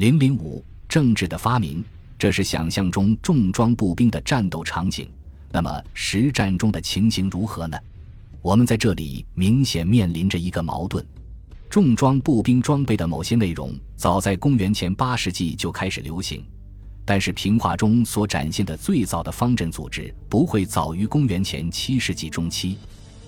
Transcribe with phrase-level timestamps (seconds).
[0.00, 1.84] 零零五，政治的发明，
[2.18, 5.06] 这是想象中重装步兵的战斗场景。
[5.52, 7.76] 那么实战中的情形如何呢？
[8.40, 11.04] 我们在这里明显面临着一个矛盾：
[11.68, 16.42] 重装步兵装备的某些内容早在公元前八世纪就开始流行，
[17.04, 22.78] 但是平话中所展现的最早的方阵组织不会早于公元前七世纪中期。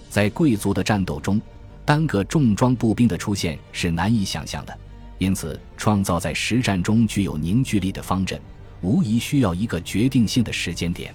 [0.08, 1.38] 在贵族的战斗中，
[1.84, 4.74] 单个重装步兵的出现是难以想象的，
[5.18, 8.40] 因此创造在实战中具有凝聚力的方阵，
[8.80, 11.14] 无疑需要一个决定性的时间点。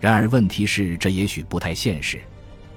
[0.00, 2.20] 然而，问题是这也许不太现实。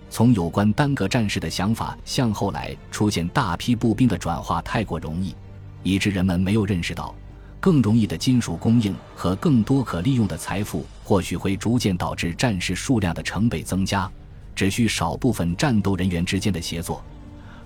[0.09, 5.35] 从有关单个战士的想法向后来出现大批步兵的转化太过容易，
[5.83, 7.13] 以致人们没有认识到，
[7.59, 14.09] 更容易的金属供应和更多可利用的财富，或许会逐渐导致战士数量的成倍增加。
[14.55, 17.03] 只需少部分战斗人员之间的协作，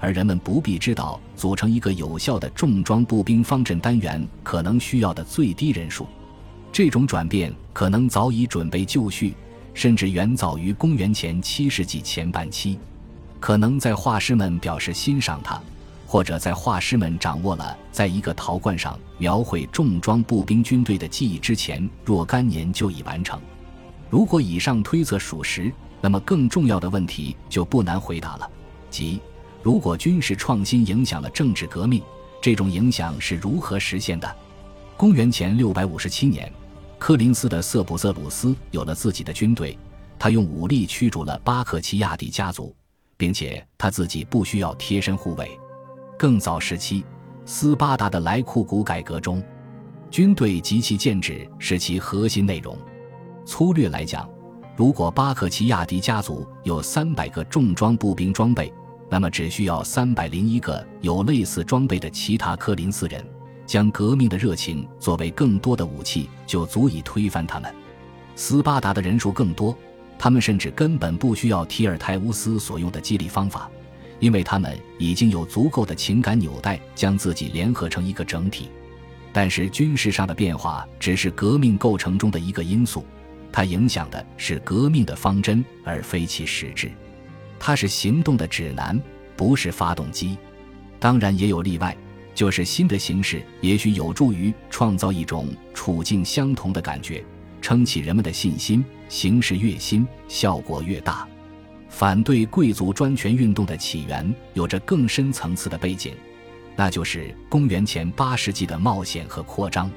[0.02, 6.05] 而人们不必知道组成一个有效的重装步兵方阵单元可能需要的最低人数。
[6.74, 9.34] 这种转变可能早已准备就绪。
[9.74, 12.77] 甚至远早于公元前七世纪前半期，
[13.40, 15.62] 可能在画师们表示欣赏它，
[16.05, 23.40] 或者在画师们掌握了在一个陶罐上描绘重装步兵军队的技艺之前若干年就已完成。
[24.10, 28.49] 如果以上推测属实，那么更重要的问题就不难回答了，
[28.90, 29.22] 即
[29.63, 32.01] 如果军事创新影响了政治革命，
[32.41, 34.35] 这种影响是如何实现的？
[34.98, 36.51] 公元前六百五十七年。
[36.98, 39.77] 柯林斯的瑟普瑟鲁斯有了自己的军队，
[40.20, 42.76] 他用武力驱逐了巴克齐亚蒂家族，
[43.17, 45.49] 并且他自己不需要贴身护卫。
[46.17, 47.04] 更早时期，
[47.43, 49.43] 斯巴达的莱库古改革中，
[50.12, 52.77] 军队及其建制是其核心内容。
[53.48, 54.29] 粗略来讲，
[54.76, 58.71] 如果巴克齐亚迪家族有三百个重装步兵装备，
[59.12, 63.21] 那么只需要三百零一个有类似装备的其他科林斯人。
[63.65, 67.73] 将革命的热情作为更多的武器，就足以推翻他们。
[68.35, 69.78] 斯巴达的人数更多，
[70.17, 73.69] 他们甚至根本不需要提尔泰乌斯所用的激励方法，
[74.19, 78.69] 因为他们已经有足够的情感纽带将自己联合成一个整体。
[79.31, 83.05] 但是军事上的变化只是革命构成中的一个因素，
[83.53, 86.91] 它影响的是革命的方针，而非其实质。
[87.63, 88.99] 它是行动的指南，
[89.38, 90.35] 不是发动机。
[90.99, 91.95] 当然也有例外。
[92.33, 97.23] 就是新的形式，也许有助于创造一种处境相同的感觉，
[97.61, 98.83] 撑起人们的信心。
[99.09, 101.27] 形式越新，效果越大。
[101.89, 106.16] 反对贵族专权运动的起源有着更深层次的背景，
[106.75, 109.91] 那就是公元前八世纪的冒险和扩张。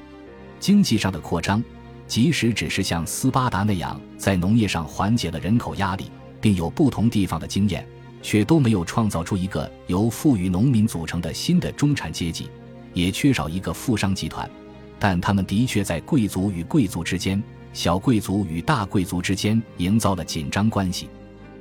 [0.59, 1.63] 经济上的扩张，
[2.05, 6.11] 即使只是像斯巴达那样在农业上缓解了人口压力，
[6.45, 7.83] 并有不同地方的经验。
[8.21, 12.49] 却都没有创造出一个由富裕农民组成的新的中产阶级，
[12.91, 14.49] 也缺少一个富商集团，
[14.97, 17.41] 但他们的确在贵族与贵族之间、
[17.71, 21.07] 小贵族与大贵族之间营造了紧张关系。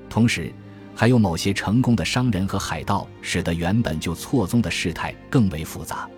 [0.08, 0.50] 同时，
[0.94, 6.08] 还有某些成功的商人和海盗，使得原本就错综的事态更为复杂。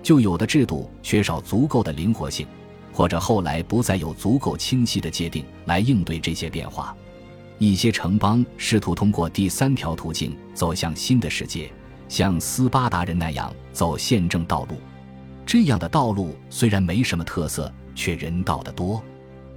[0.00, 2.46] 旧有的制度缺少足够的灵活性，
[2.92, 6.96] 或者后来不再有足够清晰的界定来应对这些变化。
[7.58, 11.68] 一些城邦试图通过第三条途径走向新的世界，
[12.08, 14.76] 像斯巴达人那样走宪政道路。
[15.44, 19.02] 这样的道路虽然没什么特色，却人道的多。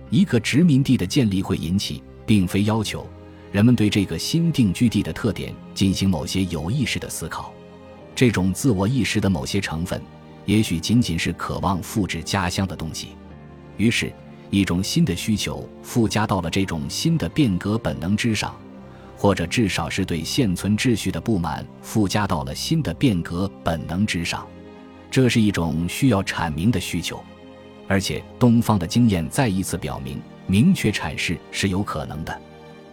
[0.09, 3.07] 一个殖民地的建立会引起，并非要求
[3.51, 7.53] 人们对这个新定居地的特点进行某些有意识的思考。
[8.15, 10.01] 这种自我意识的某些成分，
[10.45, 13.09] 也许仅仅是渴望复制家乡的东西。
[13.77, 14.11] 于是。
[14.51, 18.53] 一种新的需求附加到了这种新的变革本能之上，
[19.17, 24.45] 或者至少是对现存秩序的不满附加到了新的变革本能之上。
[25.09, 27.23] 这是一种需要阐明的需求，
[27.87, 32.41] 而且东方的经验再一次表明，明确阐释是有可能的。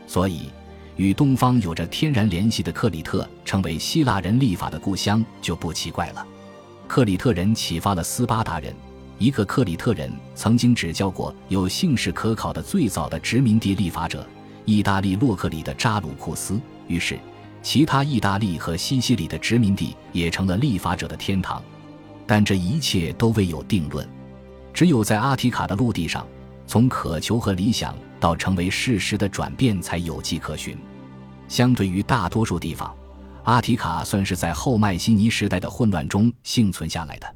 [0.06, 0.50] 所以，
[0.96, 6.24] 与东方有着天然联系的克里特成为希腊人立法的故乡就不奇怪了。
[6.86, 8.72] 克里特人启发了斯巴达人。
[9.18, 14.24] 一个克里特人曾经指教过有姓氏可考的最早的殖民地立法者——
[14.64, 16.60] 意大利洛克里的扎鲁库斯。
[16.86, 17.18] 于是，
[17.60, 21.60] 其他意大利和西西里的殖民地也成了立法者的天堂。
[22.26, 24.08] 但这一切都未有定论。
[24.72, 26.24] 只有在阿提卡的陆地上，
[26.66, 30.78] 从渴求和理想到成为事实的转变才有迹可循。
[31.48, 32.94] 相对于大多数地方，
[33.42, 37.26] 阿提卡算是在后迈锡尼时代的混乱中幸存下来的。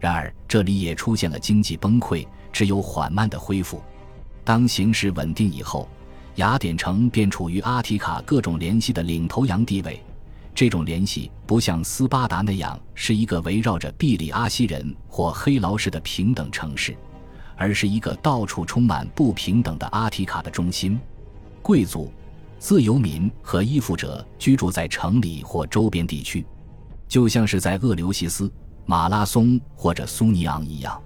[0.00, 3.82] 然而，这里也出现了经济崩溃，只有缓慢的恢复。
[4.44, 5.88] 当形势稳定以后，
[6.36, 10.00] 雅典城便处于阿提卡各种联系的领头羊地位。
[10.54, 16.96] 这种联系不像斯巴达那样是一个围绕着毕里阿西人或黑劳士的平等城市，
[17.56, 20.98] 而是一个到处充满不平等的阿提卡的中心。
[21.62, 22.12] 贵族、
[22.58, 26.44] 自由民和依附者居住在城里或周边地区，
[27.06, 28.50] 就像是在厄留西斯、
[28.90, 30.98] 马拉松或者苏尼昂一样。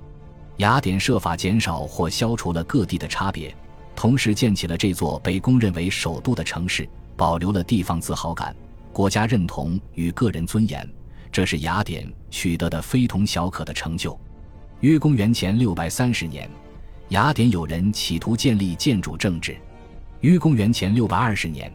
[0.58, 3.52] 雅典设法减少或消除了各地的差别，
[3.96, 8.54] 同时建起了这座被公认为首都的城市，保留了地方自豪感。
[8.92, 10.88] 国家认同与个人尊严，
[11.32, 14.16] 这是雅典取得的非同小可的成就。
[14.78, 16.48] 约公元前六百三十年，
[17.08, 19.56] 雅典有人企图建立建主政治。
[20.20, 21.72] 约公元前六百二十年，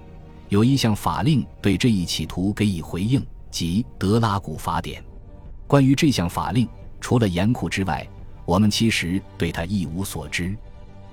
[0.48, 3.22] 有一项法令对这一企图给予回应，
[3.52, 5.02] 即《德拉古法典》。
[5.68, 6.66] 关于这项法令，
[7.02, 8.08] 除了严酷之外，
[8.46, 10.56] 我们其实对它一无所知。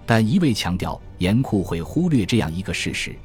[0.06, 3.17] 但一味强调严酷会忽略这样一个事实。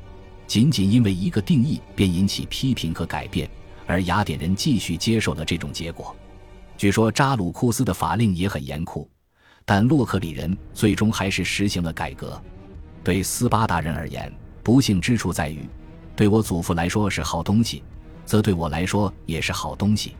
[0.47, 3.47] 仅仅因为一个定义便引起批评和改变，
[3.85, 6.15] 而雅典人继续接受了这种结果。
[6.75, 9.07] 据说扎鲁库斯的法令也很严酷，
[9.65, 12.41] 但洛克里人最终还是实行了改革。
[13.03, 14.33] 对斯巴达人而言，
[14.63, 15.69] 不幸之处在于，
[16.15, 17.83] 对我祖父来说是好东西，
[18.25, 20.15] 则对我来说也是好东西。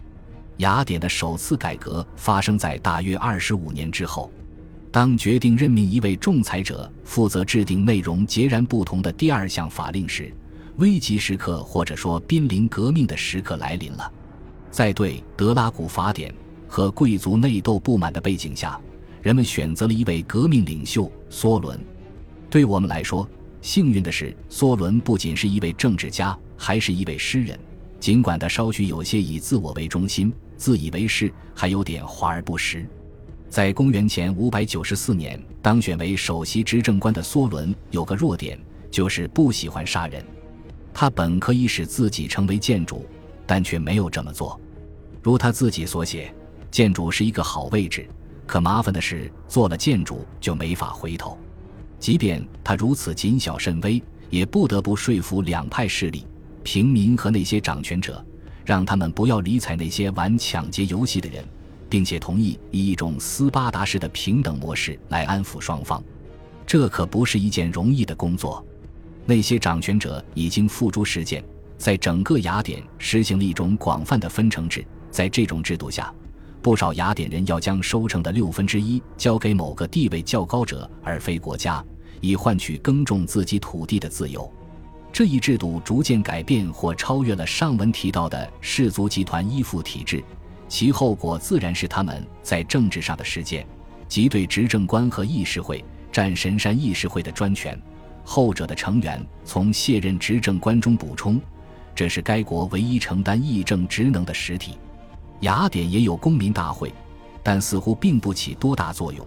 [0.59, 4.31] 雅典的首次改革发生在大约二十五年之后。
[4.91, 10.33] 当决定任命一位仲裁者负责制定内容截然不同的第二项法令时，
[10.77, 14.11] 危急时刻或者说濒临革命的时刻来临了。
[14.71, 16.33] 在对德拉古法典
[16.67, 18.79] 和贵族内斗不满的背景下，
[19.21, 21.79] 人们选择了一位革命领袖梭伦。
[22.49, 23.29] 对我们来说，
[23.61, 27.57] 幸运的是，梭伦不仅是一位政治家，还是一位诗人。
[27.99, 32.85] 尽管他稍许有些以自我为中心、自以为是，还有点华而不实。
[33.49, 38.59] 在公元前五百九十四年当选为首席执政官的梭伦有个弱点，
[38.91, 40.23] 就是不喜欢杀人。
[40.93, 43.05] 他本可以使自己成为建主，
[43.47, 44.59] 但却没有这么做。
[45.23, 46.31] 如他自己所写，
[46.69, 48.05] 建主是一个好位置，
[48.45, 51.37] 可麻烦的是做了建主就没法回头。
[51.99, 56.27] 即便他如此谨小慎微，也不得不说服两派势力、
[56.63, 58.23] 平民和那些掌权者，
[58.69, 61.43] 让他们不要理睬那些玩抢劫游戏的人。
[61.89, 66.03] 并且同意以一种斯巴达式的平等模式来安抚双方，
[66.65, 68.63] 这可不是一件容易的工作。
[69.25, 71.43] 那些掌权者已经付诸实践，
[71.79, 74.85] 在整个雅典实行了一种广泛的分成制。
[75.09, 76.13] 在这种制度下，
[76.61, 81.83] 不少雅典人要将收成的六分之一交给某个地位较高者，而非国家，
[82.21, 84.47] 以换取耕种自己土地的自由。
[85.11, 90.23] 这一制度逐渐改变或超越了上文提到的氏族集团依附体制。
[90.67, 93.65] 其后果自然是他们在政治上的实践，
[94.07, 97.79] 即对执政官和议事会占神山议事会的专权，
[98.23, 101.41] 后者的成员从卸任执政官中补充，
[101.95, 104.77] 这是该国唯一承担议政职能的实体。
[105.41, 106.93] 雅典也有公民大会，
[107.41, 109.25] 但似乎并不起多大作用，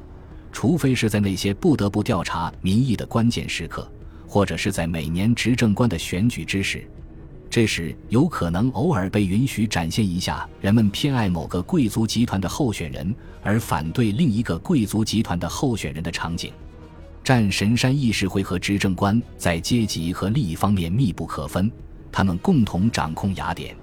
[0.53, 3.91] 除非是在那些不得不调查民意的关键时刻，
[4.33, 6.89] 或者是在每年执政官的选举之时。
[7.51, 16.51] 这时有可能偶尔被允许展现一下人们偏爱某个贵族集团的候选人而反对另一个贵族集团的候选人的场景。
[17.23, 21.71] 战神山议事会和执政官在阶级和利益方面密不可分，
[22.11, 23.77] 他们共同掌控雅典。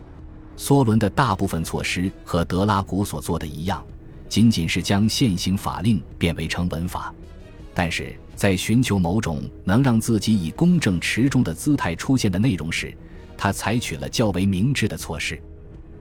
[0.58, 3.86] 梭伦的大部分措施和德拉古所做的一样，
[4.28, 7.14] 仅仅是将现行法令变为成文法。
[7.82, 12.94] 但是在寻求某种能让自己以公正持中的姿态出现的内容时，
[13.38, 15.42] 他采取了较为明智的措施，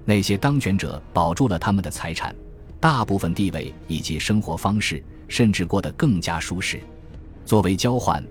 [0.05, 2.35] 那些当权者保住了他们的财产、
[2.81, 6.81] 大部分地位以及生活方式，甚至过得更加舒适。
[7.45, 8.25] 作为交换，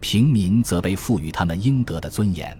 [0.00, 2.56] 平民则被赋予他们应得的尊严。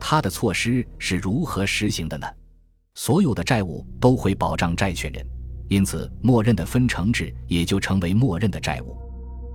[0.00, 2.26] 他的措施是如何实行的呢？
[2.96, 5.24] 所有的债务都会保障债权人，
[5.68, 8.96] 因此默认的分成制也就成为默认的债务。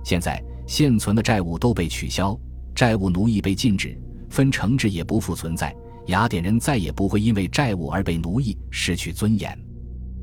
[0.04, 2.38] 现在现存的债务都被取消，
[2.74, 3.98] 债务奴役被禁止。
[4.30, 5.72] 分成制也不复存在，
[6.06, 9.56] 雅典人再也不会因为债务而被奴役、失去尊严。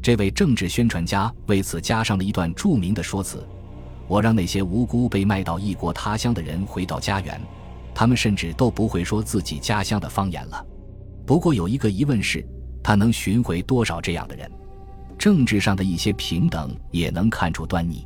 [0.01, 3.47] 这位政治宣传家为此加上了一段著名的说辞
[4.09, 7.39] ：“我让那些无辜被卖到异国他乡的人回到家园，
[7.95, 10.65] 他们甚至都不会说自己家乡的方言了。”
[11.25, 12.45] 不过有一个疑问是，
[12.83, 14.51] 他能寻回多少这样的人？
[15.17, 18.05] 政治上的一些平等也能看出端倪。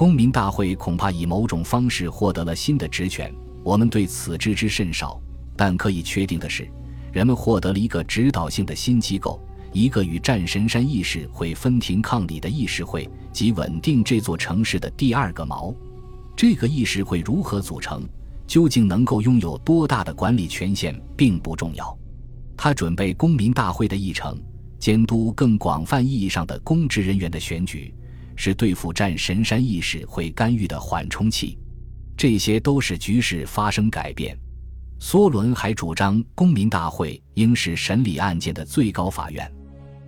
[0.00, 3.30] 公民大会恐怕以某种方式获得了新的职权，
[3.62, 5.20] 我们对此知之甚少。
[5.54, 6.66] 但可以确定的是，
[7.12, 9.38] 人们获得了一个指导性的新机构，
[9.74, 15.70] 一个与战神山议事会分庭抗礼的议事会，及稳定这座城市的第二个锚。
[16.34, 18.02] 这个议事会如何组成，
[18.46, 21.94] 究竟能够拥有多大的管理权限，并不重要。
[22.56, 24.34] 他准备公民大会的议程，
[24.78, 27.92] 监督更广泛意义上的公职人员的选举，
[28.42, 31.58] 是对付战神山议事会干预的缓冲器。
[32.16, 34.34] 这些都使局势发生改变。
[34.98, 39.52] 梭伦还主张，公民大会应是审理案件的最高法院。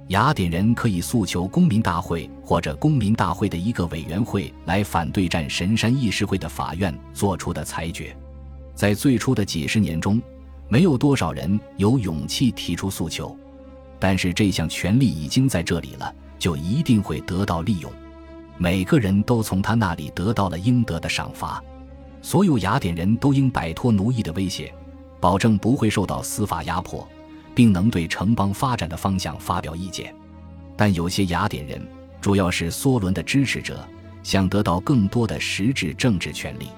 [0.08, 8.16] 雅典人可以诉求公民大会或者公民大会的一个委员会来反对战神山议事会的法院做出的裁决。
[8.74, 10.18] 在最初的几十年中，
[10.70, 13.36] 没有多少人有勇气提出诉求，
[14.00, 17.92] 但是这项权利已经在这里了，就一定会得到利用。
[18.62, 21.61] 每个人都从他那里得到了应得的赏罚。
[22.21, 24.73] 所有雅典人都应摆脱奴役的威胁，
[25.19, 27.04] 保证不会受到司法压迫。
[27.54, 30.14] 并能对城邦发展的方向发表意见，
[30.75, 31.87] 但有些雅典人，
[32.21, 33.87] 主要是梭伦的支持者，
[34.23, 36.69] 想得到更多的实质政治权利。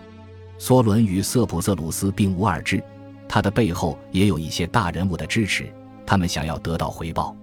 [0.59, 2.83] 梭伦与瑟普瑟鲁斯并无二致，
[3.29, 5.73] 他的背后也有一些大人物的支持，
[6.05, 7.37] 他们想要得到回报。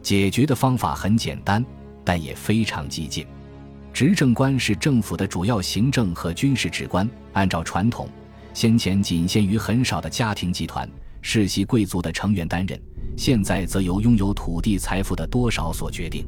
[0.00, 1.62] 解决的方法很简单，
[2.02, 3.26] 但也非常激进。
[4.00, 8.08] 执政官是政府的主要行政和军事职官，按照传统，
[8.54, 10.88] 先前仅限于很少的家庭集团。
[11.20, 12.80] 世袭贵族的成员担任，
[13.14, 16.26] 现在则由拥有土地财富的多少所决定。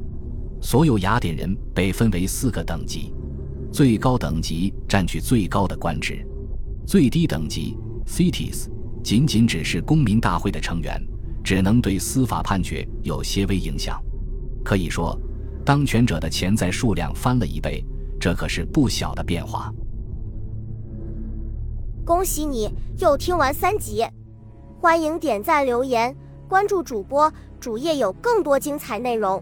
[0.61, 3.11] 所有雅典人被分为四个等级，
[3.71, 6.23] 最高等级占据最高的官职，
[6.85, 7.75] 最低等级
[8.05, 8.67] cities
[9.03, 11.03] 仅仅只是公民大会的成员，
[11.43, 13.99] 只能对司法判决有些微影响。
[14.63, 15.19] 可以说，
[15.65, 17.83] 当权者的潜在数量翻了一倍，
[18.19, 19.73] 这可是不小的变化。
[22.05, 24.05] 恭喜你又听完三集。
[24.81, 26.13] 欢迎点赞、留言、
[26.49, 29.41] 关注主播，主页有更多精彩内容。